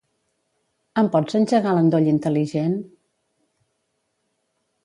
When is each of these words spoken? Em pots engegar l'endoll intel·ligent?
Em 1.01 1.09
pots 1.15 1.37
engegar 1.39 1.75
l'endoll 1.79 2.09
intel·ligent? 2.13 2.75